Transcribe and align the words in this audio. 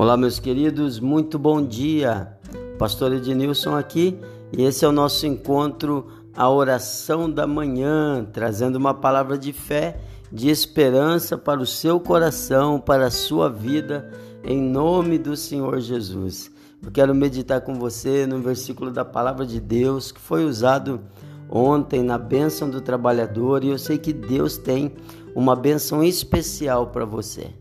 Olá, 0.00 0.16
meus 0.16 0.38
queridos, 0.38 0.98
muito 0.98 1.38
bom 1.38 1.62
dia. 1.62 2.34
Pastor 2.78 3.12
Ednilson 3.12 3.76
aqui 3.76 4.18
e 4.50 4.62
esse 4.62 4.82
é 4.82 4.88
o 4.88 4.92
nosso 4.92 5.26
encontro, 5.26 6.06
a 6.34 6.48
oração 6.48 7.30
da 7.30 7.46
manhã, 7.46 8.26
trazendo 8.32 8.76
uma 8.76 8.94
palavra 8.94 9.36
de 9.36 9.52
fé, 9.52 10.00
de 10.32 10.48
esperança 10.48 11.36
para 11.36 11.60
o 11.60 11.66
seu 11.66 12.00
coração, 12.00 12.80
para 12.80 13.08
a 13.08 13.10
sua 13.10 13.50
vida, 13.50 14.10
em 14.42 14.58
nome 14.58 15.18
do 15.18 15.36
Senhor 15.36 15.78
Jesus. 15.80 16.50
Eu 16.82 16.90
quero 16.90 17.14
meditar 17.14 17.60
com 17.60 17.74
você 17.74 18.26
no 18.26 18.40
versículo 18.40 18.90
da 18.90 19.04
palavra 19.04 19.44
de 19.44 19.60
Deus 19.60 20.10
que 20.10 20.20
foi 20.20 20.46
usado 20.46 21.02
ontem 21.46 22.02
na 22.02 22.16
bênção 22.16 22.70
do 22.70 22.80
trabalhador 22.80 23.62
e 23.62 23.68
eu 23.68 23.78
sei 23.78 23.98
que 23.98 24.14
Deus 24.14 24.56
tem 24.56 24.94
uma 25.34 25.54
bênção 25.54 26.02
especial 26.02 26.86
para 26.86 27.04
você. 27.04 27.59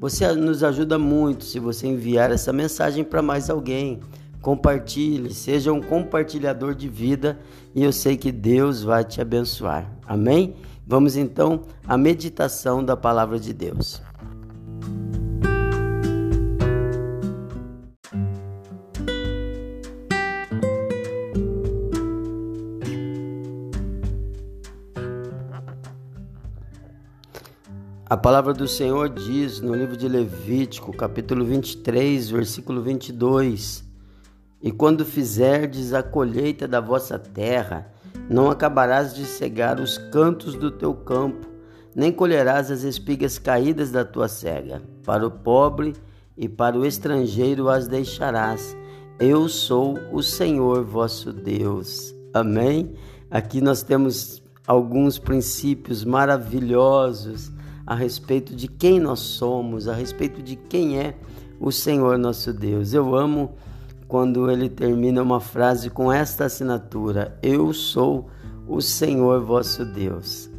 Você 0.00 0.32
nos 0.32 0.62
ajuda 0.62 0.96
muito 0.96 1.44
se 1.44 1.58
você 1.58 1.88
enviar 1.88 2.30
essa 2.30 2.52
mensagem 2.52 3.02
para 3.02 3.20
mais 3.20 3.50
alguém. 3.50 3.98
Compartilhe, 4.40 5.34
seja 5.34 5.72
um 5.72 5.82
compartilhador 5.82 6.72
de 6.72 6.88
vida 6.88 7.36
e 7.74 7.82
eu 7.82 7.92
sei 7.92 8.16
que 8.16 8.30
Deus 8.30 8.84
vai 8.84 9.02
te 9.02 9.20
abençoar. 9.20 9.90
Amém? 10.06 10.54
Vamos 10.86 11.16
então 11.16 11.62
à 11.84 11.98
meditação 11.98 12.84
da 12.84 12.96
palavra 12.96 13.40
de 13.40 13.52
Deus. 13.52 14.00
A 28.10 28.16
palavra 28.16 28.54
do 28.54 28.66
Senhor 28.66 29.10
diz 29.10 29.60
no 29.60 29.74
livro 29.74 29.94
de 29.94 30.08
Levítico, 30.08 30.96
capítulo 30.96 31.44
23, 31.44 32.30
versículo 32.30 32.80
22: 32.80 33.84
E 34.62 34.72
quando 34.72 35.04
fizerdes 35.04 35.92
a 35.92 36.02
colheita 36.02 36.66
da 36.66 36.80
vossa 36.80 37.18
terra, 37.18 37.92
não 38.26 38.50
acabarás 38.50 39.14
de 39.14 39.26
cegar 39.26 39.78
os 39.78 39.98
cantos 39.98 40.54
do 40.54 40.70
teu 40.70 40.94
campo, 40.94 41.46
nem 41.94 42.10
colherás 42.10 42.70
as 42.70 42.82
espigas 42.82 43.38
caídas 43.38 43.90
da 43.90 44.06
tua 44.06 44.26
cega. 44.26 44.80
Para 45.04 45.26
o 45.26 45.30
pobre 45.30 45.92
e 46.34 46.48
para 46.48 46.78
o 46.78 46.86
estrangeiro 46.86 47.68
as 47.68 47.88
deixarás. 47.88 48.74
Eu 49.20 49.50
sou 49.50 49.98
o 50.10 50.22
Senhor 50.22 50.82
vosso 50.82 51.30
Deus. 51.30 52.14
Amém? 52.32 52.94
Aqui 53.30 53.60
nós 53.60 53.82
temos 53.82 54.42
alguns 54.66 55.18
princípios 55.18 56.06
maravilhosos 56.06 57.57
a 57.88 57.94
respeito 57.94 58.54
de 58.54 58.68
quem 58.68 59.00
nós 59.00 59.18
somos, 59.18 59.88
a 59.88 59.94
respeito 59.94 60.42
de 60.42 60.56
quem 60.56 60.98
é 60.98 61.14
o 61.58 61.72
Senhor 61.72 62.18
nosso 62.18 62.52
Deus. 62.52 62.92
Eu 62.92 63.16
amo 63.16 63.54
quando 64.06 64.50
ele 64.50 64.68
termina 64.68 65.22
uma 65.22 65.40
frase 65.40 65.88
com 65.88 66.12
esta 66.12 66.44
assinatura: 66.44 67.38
Eu 67.42 67.72
sou 67.72 68.28
o 68.68 68.82
Senhor 68.82 69.42
vosso 69.42 69.86
Deus. 69.86 70.50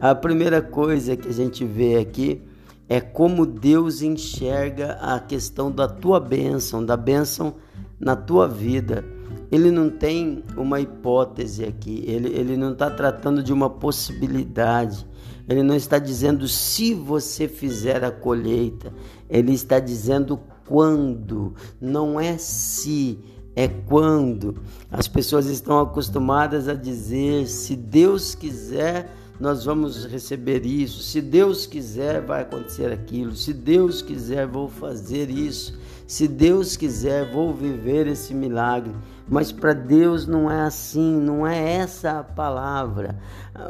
A 0.00 0.14
primeira 0.14 0.62
coisa 0.62 1.16
que 1.16 1.26
a 1.26 1.32
gente 1.32 1.64
vê 1.64 1.96
aqui 1.96 2.40
é 2.88 3.00
como 3.00 3.44
Deus 3.44 4.00
enxerga 4.00 4.92
a 5.00 5.18
questão 5.18 5.72
da 5.72 5.88
tua 5.88 6.20
bênção, 6.20 6.86
da 6.86 6.96
bênção 6.96 7.56
na 7.98 8.14
tua 8.14 8.46
vida. 8.46 9.04
Ele 9.50 9.72
não 9.72 9.90
tem 9.90 10.44
uma 10.56 10.80
hipótese 10.80 11.64
aqui, 11.64 12.04
ele, 12.06 12.28
ele 12.28 12.56
não 12.56 12.74
está 12.74 12.88
tratando 12.88 13.42
de 13.42 13.52
uma 13.52 13.68
possibilidade, 13.68 15.04
ele 15.48 15.62
não 15.62 15.74
está 15.74 15.98
dizendo 15.98 16.46
se 16.46 16.94
você 16.94 17.48
fizer 17.48 18.04
a 18.04 18.10
colheita, 18.10 18.92
ele 19.28 19.52
está 19.52 19.78
dizendo 19.80 20.40
quando, 20.66 21.54
não 21.80 22.20
é 22.20 22.38
se, 22.38 23.18
é 23.56 23.66
quando. 23.66 24.62
As 24.90 25.08
pessoas 25.08 25.46
estão 25.46 25.80
acostumadas 25.80 26.68
a 26.68 26.74
dizer: 26.74 27.48
se 27.48 27.74
Deus 27.74 28.34
quiser, 28.34 29.12
nós 29.40 29.64
vamos 29.64 30.04
receber 30.04 30.66
isso. 30.66 31.02
Se 31.02 31.20
Deus 31.20 31.66
quiser, 31.66 32.20
vai 32.20 32.42
acontecer 32.42 32.92
aquilo. 32.92 33.34
Se 33.34 33.52
Deus 33.52 34.02
quiser, 34.02 34.46
vou 34.46 34.68
fazer 34.68 35.30
isso. 35.30 35.79
Se 36.10 36.26
Deus 36.26 36.76
quiser, 36.76 37.30
vou 37.30 37.54
viver 37.54 38.08
esse 38.08 38.34
milagre. 38.34 38.92
Mas 39.28 39.52
para 39.52 39.72
Deus 39.72 40.26
não 40.26 40.50
é 40.50 40.62
assim, 40.62 41.20
não 41.20 41.46
é 41.46 41.76
essa 41.76 42.18
a 42.18 42.24
palavra. 42.24 43.16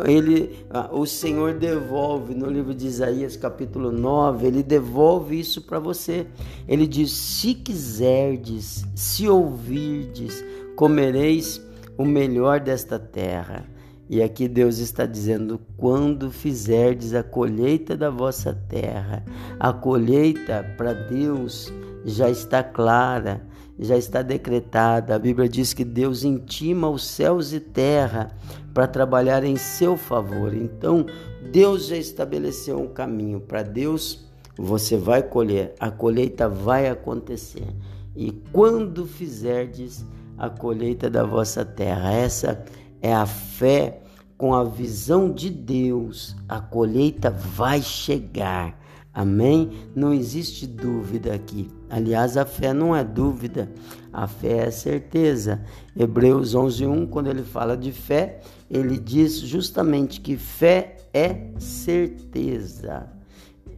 Ele, 0.07 0.65
o 0.91 1.05
Senhor 1.05 1.53
devolve 1.53 2.35
no 2.35 2.47
livro 2.47 2.75
de 2.75 2.87
Isaías, 2.87 3.37
capítulo 3.37 3.93
9, 3.93 4.47
ele 4.47 4.63
devolve 4.63 5.39
isso 5.39 5.61
para 5.61 5.79
você. 5.79 6.27
Ele 6.67 6.87
diz: 6.87 7.13
"Se 7.13 7.53
quiserdes, 7.53 8.87
se 8.95 9.29
ouvirdes, 9.29 10.43
comereis 10.77 11.61
o 11.99 12.07
melhor 12.07 12.59
desta 12.59 12.99
terra." 12.99 13.67
E 14.09 14.23
aqui 14.23 14.49
Deus 14.49 14.79
está 14.79 15.05
dizendo: 15.05 15.61
quando 15.77 16.31
fizerdes 16.31 17.13
a 17.13 17.23
colheita 17.23 17.99
da 17.99 18.09
vossa 18.09 18.59
terra, 18.67 19.23
a 19.59 19.75
colheita 19.75 20.65
para 20.79 20.95
Deus 20.95 21.71
já 22.05 22.31
está 22.31 22.63
clara, 22.63 23.47
já 23.79 23.97
está 23.97 24.23
decretada. 24.23 25.15
A 25.15 25.19
Bíblia 25.19 25.49
diz 25.49 25.73
que 25.73 25.85
Deus 25.85 26.25
intima 26.25 26.89
os 26.89 27.07
céus 27.07 27.53
e 27.53 27.61
terra 27.61 28.31
para 28.75 28.87
trabalhar 28.87 29.45
em 29.45 29.57
seu 29.57 29.97
favor. 29.97 30.55
Então, 30.55 31.07
Deus 31.51 31.87
já 31.87 31.97
estabeleceu 31.97 32.81
um 32.81 32.89
caminho. 32.89 33.41
Para 33.41 33.63
Deus, 33.63 34.27
você 34.57 34.97
vai 34.97 35.23
colher, 35.23 35.75
a 35.81 35.91
colheita 35.91 36.49
vai 36.49 36.89
acontecer. 36.89 37.67
E 38.15 38.33
quando 38.53 39.07
fizerdes 39.07 40.05
a 40.37 40.51
colheita 40.51 41.09
da 41.09 41.25
vossa 41.25 41.65
terra, 41.65 42.13
essa 42.13 42.65
é 43.01 43.15
a 43.15 43.27
fé 43.27 44.03
com 44.37 44.55
a 44.55 44.65
visão 44.65 45.31
de 45.31 45.51
Deus, 45.51 46.35
a 46.49 46.61
colheita 46.61 47.31
vai 47.31 47.83
chegar. 47.83 48.79
Amém? 49.13 49.71
Não 49.95 50.15
existe 50.15 50.67
dúvida 50.67 51.35
aqui. 51.35 51.69
Aliás, 51.89 52.37
a 52.37 52.47
fé 52.47 52.73
não 52.73 52.95
é 52.95 53.03
dúvida, 53.03 53.69
a 54.13 54.29
fé 54.29 54.69
é 54.69 54.71
certeza. 54.71 55.61
Hebreus 55.97 56.55
11:1, 56.55 57.09
quando 57.09 57.29
ele 57.29 57.43
fala 57.43 57.77
de 57.77 57.91
fé, 57.91 58.41
ele 58.71 58.99
diz 58.99 59.41
justamente 59.41 60.21
que 60.21 60.37
fé 60.37 60.97
é 61.13 61.51
certeza. 61.59 63.09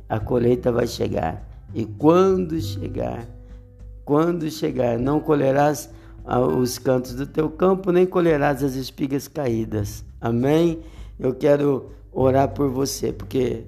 A 0.06 0.20
colheita 0.20 0.70
vai 0.70 0.86
chegar. 0.86 1.48
E 1.74 1.86
quando 1.86 2.60
chegar, 2.60 3.26
quando 4.04 4.50
chegar, 4.50 4.98
não 4.98 5.18
colherás 5.18 5.88
os 6.60 6.78
cantos 6.78 7.14
do 7.14 7.26
teu 7.26 7.48
campo, 7.48 7.90
nem 7.90 8.04
colherás 8.04 8.62
as 8.62 8.74
espigas 8.74 9.26
caídas. 9.26 10.04
Amém? 10.20 10.80
Eu 11.18 11.34
quero 11.34 11.90
orar 12.12 12.48
por 12.50 12.68
você, 12.68 13.10
porque 13.12 13.64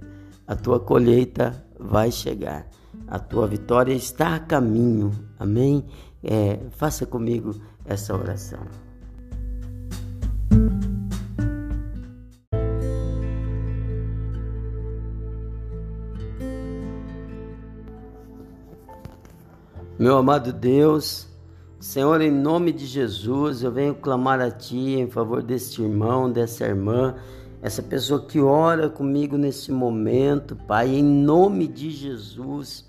a 0.46 0.54
tua 0.54 0.78
colheita 0.78 1.64
vai 1.78 2.10
chegar. 2.10 2.66
A 3.06 3.18
tua 3.18 3.46
vitória 3.46 3.92
está 3.92 4.34
a 4.34 4.40
caminho. 4.40 5.12
Amém? 5.38 5.84
É, 6.22 6.58
faça 6.70 7.06
comigo 7.06 7.54
essa 7.84 8.14
oração. 8.14 8.60
Meu 19.98 20.18
amado 20.18 20.52
Deus, 20.52 21.28
Senhor, 21.78 22.20
em 22.20 22.30
nome 22.30 22.72
de 22.72 22.84
Jesus, 22.84 23.62
eu 23.62 23.70
venho 23.70 23.94
clamar 23.94 24.40
a 24.40 24.50
Ti 24.50 24.96
em 24.98 25.08
favor 25.08 25.42
deste 25.42 25.82
irmão, 25.82 26.30
dessa 26.30 26.64
irmã 26.66 27.14
essa 27.64 27.82
pessoa 27.82 28.20
que 28.20 28.38
ora 28.38 28.90
comigo 28.90 29.38
nesse 29.38 29.72
momento, 29.72 30.54
Pai, 30.54 30.96
em 30.96 31.02
nome 31.02 31.66
de 31.66 31.90
Jesus. 31.90 32.84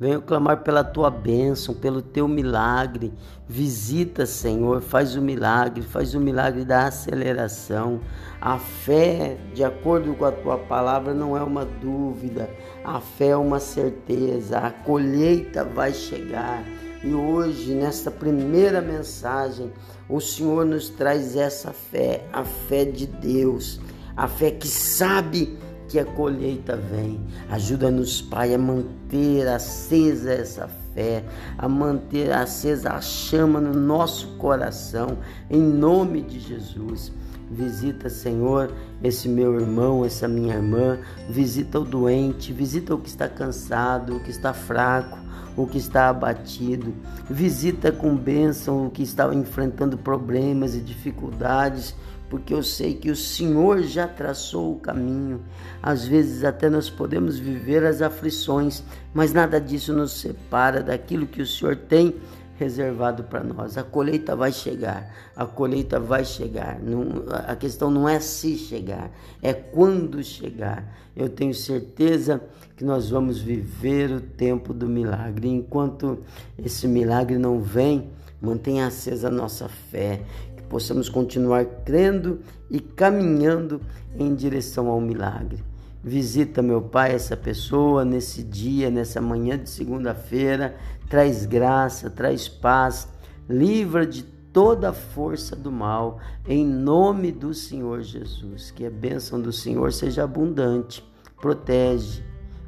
Venho 0.00 0.20
clamar 0.20 0.64
pela 0.64 0.82
tua 0.82 1.08
bênção, 1.08 1.72
pelo 1.72 2.02
teu 2.02 2.26
milagre. 2.26 3.14
Visita, 3.48 4.26
Senhor, 4.26 4.82
faz 4.82 5.14
o 5.14 5.22
milagre, 5.22 5.80
faz 5.80 6.12
o 6.12 6.18
milagre 6.18 6.64
da 6.64 6.88
aceleração. 6.88 8.00
A 8.40 8.58
fé, 8.58 9.38
de 9.54 9.62
acordo 9.62 10.12
com 10.14 10.24
a 10.24 10.32
tua 10.32 10.58
palavra, 10.58 11.14
não 11.14 11.36
é 11.36 11.42
uma 11.44 11.64
dúvida, 11.64 12.50
a 12.84 13.00
fé 13.00 13.28
é 13.28 13.36
uma 13.36 13.60
certeza. 13.60 14.58
A 14.58 14.72
colheita 14.72 15.62
vai 15.62 15.94
chegar. 15.94 16.64
E 17.04 17.14
hoje, 17.14 17.74
nesta 17.74 18.10
primeira 18.10 18.80
mensagem, 18.80 19.72
o 20.08 20.20
Senhor 20.20 20.66
nos 20.66 20.88
traz 20.88 21.36
essa 21.36 21.72
fé, 21.72 22.26
a 22.32 22.42
fé 22.42 22.84
de 22.84 23.06
Deus 23.06 23.78
a 24.16 24.26
fé 24.26 24.50
que 24.50 24.68
sabe 24.68 25.58
que 25.88 25.98
a 25.98 26.04
colheita 26.04 26.76
vem. 26.76 27.20
Ajuda-nos, 27.50 28.20
Pai, 28.22 28.54
a 28.54 28.58
manter 28.58 29.46
acesa 29.48 30.32
essa 30.32 30.68
fé, 30.94 31.24
a 31.56 31.68
manter 31.68 32.32
acesa 32.32 32.92
a 32.92 33.00
chama 33.00 33.60
no 33.60 33.78
nosso 33.78 34.28
coração, 34.36 35.18
em 35.50 35.60
nome 35.60 36.22
de 36.22 36.40
Jesus. 36.40 37.12
Visita, 37.48 38.08
Senhor, 38.08 38.72
esse 39.04 39.28
meu 39.28 39.54
irmão, 39.54 40.04
essa 40.04 40.26
minha 40.26 40.54
irmã. 40.54 40.98
Visita 41.28 41.78
o 41.78 41.84
doente, 41.84 42.52
visita 42.52 42.94
o 42.94 42.98
que 42.98 43.08
está 43.08 43.28
cansado, 43.28 44.16
o 44.16 44.20
que 44.20 44.30
está 44.30 44.52
fraco, 44.52 45.16
o 45.56 45.64
que 45.64 45.78
está 45.78 46.08
abatido. 46.08 46.92
Visita 47.30 47.92
com 47.92 48.16
bênção 48.16 48.86
o 48.86 48.90
que 48.90 49.04
está 49.04 49.32
enfrentando 49.32 49.96
problemas 49.96 50.74
e 50.74 50.80
dificuldades 50.80 51.94
porque 52.28 52.52
eu 52.52 52.62
sei 52.62 52.94
que 52.94 53.10
o 53.10 53.16
Senhor 53.16 53.82
já 53.82 54.08
traçou 54.08 54.72
o 54.72 54.80
caminho. 54.80 55.40
Às 55.82 56.06
vezes 56.06 56.44
até 56.44 56.68
nós 56.68 56.90
podemos 56.90 57.38
viver 57.38 57.84
as 57.84 58.02
aflições, 58.02 58.82
mas 59.14 59.32
nada 59.32 59.60
disso 59.60 59.92
nos 59.92 60.12
separa 60.12 60.82
daquilo 60.82 61.26
que 61.26 61.42
o 61.42 61.46
Senhor 61.46 61.76
tem 61.76 62.14
reservado 62.58 63.24
para 63.24 63.44
nós. 63.44 63.78
A 63.78 63.82
colheita 63.82 64.34
vai 64.34 64.50
chegar, 64.50 65.14
a 65.36 65.44
colheita 65.44 66.00
vai 66.00 66.24
chegar. 66.24 66.80
Não, 66.80 67.24
a 67.46 67.54
questão 67.54 67.90
não 67.90 68.08
é 68.08 68.18
se 68.18 68.56
chegar, 68.56 69.10
é 69.42 69.52
quando 69.52 70.22
chegar. 70.22 70.84
Eu 71.14 71.28
tenho 71.28 71.54
certeza 71.54 72.42
que 72.76 72.84
nós 72.84 73.08
vamos 73.08 73.40
viver 73.40 74.10
o 74.10 74.20
tempo 74.20 74.74
do 74.74 74.88
milagre. 74.88 75.48
Enquanto 75.48 76.18
esse 76.58 76.86
milagre 76.86 77.38
não 77.38 77.60
vem, 77.60 78.10
mantenha 78.40 78.86
acesa 78.86 79.28
a 79.28 79.30
nossa 79.30 79.68
fé, 79.68 80.22
possamos 80.68 81.08
continuar 81.08 81.64
crendo 81.84 82.40
e 82.70 82.80
caminhando 82.80 83.80
em 84.18 84.34
direção 84.34 84.88
ao 84.88 85.00
milagre. 85.00 85.62
Visita, 86.02 86.62
meu 86.62 86.80
Pai, 86.80 87.14
essa 87.14 87.36
pessoa 87.36 88.04
nesse 88.04 88.42
dia, 88.42 88.90
nessa 88.90 89.20
manhã 89.20 89.58
de 89.58 89.68
segunda-feira. 89.68 90.76
Traz 91.08 91.44
graça, 91.46 92.08
traz 92.08 92.48
paz, 92.48 93.08
livra 93.48 94.06
de 94.06 94.22
toda 94.22 94.90
a 94.90 94.92
força 94.92 95.54
do 95.54 95.70
mal, 95.70 96.18
em 96.48 96.64
nome 96.64 97.32
do 97.32 97.52
Senhor 97.52 98.02
Jesus. 98.02 98.70
Que 98.70 98.86
a 98.86 98.90
bênção 98.90 99.40
do 99.40 99.52
Senhor 99.52 99.92
seja 99.92 100.24
abundante. 100.24 101.04
Protege, 101.40 102.22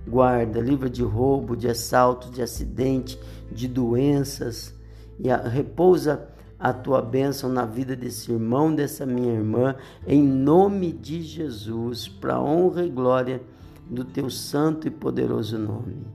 guarda, 0.07 0.61
livra 0.61 0.91
de 0.91 1.03
roubo, 1.03 1.57
de 1.57 1.69
assalto, 1.69 2.31
de 2.31 2.43
acidente, 2.43 3.19
de 3.51 3.69
doenças. 3.69 4.75
E 5.19 5.31
a, 5.31 5.37
repousa 5.49 6.29
a 6.59 6.73
tua 6.73 7.01
bênção 7.01 7.49
na 7.49 7.65
vida 7.65 7.95
desse 7.95 8.33
irmão, 8.33 8.75
dessa 8.75 9.07
minha 9.07 9.33
irmã, 9.33 9.77
em 10.07 10.23
nome 10.23 10.93
de 10.93 11.23
Jesus, 11.23 12.09
para 12.09 12.41
honra 12.41 12.85
e 12.85 12.91
glória 12.91 13.41
do 13.89 14.05
teu 14.05 14.29
santo 14.29 14.89
e 14.89 14.91
poderoso 14.91 15.57
nome. 15.59 16.07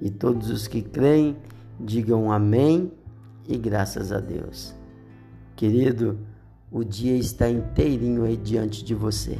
E 0.00 0.10
todos 0.10 0.50
os 0.50 0.66
que 0.66 0.82
creem, 0.82 1.36
digam 1.78 2.32
amém 2.32 2.90
e 3.46 3.56
graças 3.56 4.12
a 4.12 4.18
Deus. 4.18 4.74
Querido, 5.54 6.18
o 6.70 6.84
dia 6.84 7.16
está 7.16 7.48
inteirinho 7.48 8.24
aí 8.24 8.36
diante 8.36 8.84
de 8.84 8.94
você. 8.94 9.38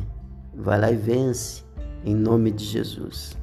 Vai 0.55 0.81
lá 0.81 0.91
e 0.91 0.97
vence, 0.97 1.65
em 2.05 2.15
nome 2.15 2.51
de 2.51 2.65
Jesus. 2.65 3.40